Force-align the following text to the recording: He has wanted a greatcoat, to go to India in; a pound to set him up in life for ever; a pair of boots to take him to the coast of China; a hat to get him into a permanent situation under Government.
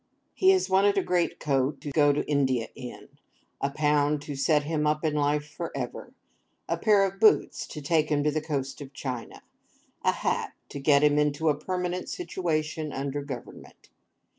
He 0.33 0.49
has 0.49 0.67
wanted 0.67 0.97
a 0.97 1.03
greatcoat, 1.03 1.79
to 1.81 1.91
go 1.91 2.11
to 2.11 2.27
India 2.27 2.69
in; 2.73 3.07
a 3.61 3.69
pound 3.69 4.23
to 4.23 4.35
set 4.35 4.63
him 4.63 4.87
up 4.87 5.05
in 5.05 5.13
life 5.13 5.47
for 5.47 5.71
ever; 5.77 6.11
a 6.67 6.75
pair 6.75 7.03
of 7.05 7.19
boots 7.19 7.67
to 7.67 7.83
take 7.83 8.09
him 8.09 8.23
to 8.23 8.31
the 8.31 8.41
coast 8.41 8.81
of 8.81 8.93
China; 8.93 9.43
a 10.01 10.11
hat 10.13 10.53
to 10.69 10.79
get 10.79 11.03
him 11.03 11.19
into 11.19 11.49
a 11.49 11.55
permanent 11.55 12.09
situation 12.09 12.91
under 12.91 13.21
Government. 13.21 13.89